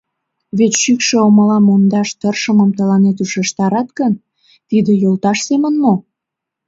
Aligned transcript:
Вет 0.57 0.73
шӱкшӱ 0.81 1.15
омыла 1.27 1.57
мондаш 1.67 2.09
тыршымым 2.19 2.69
тыланет 2.77 3.17
ушештарат 3.23 3.89
гын, 3.99 4.13
тиде 4.69 4.91
йолташ 5.03 5.37
семын 5.47 5.73
мо? 5.83 5.93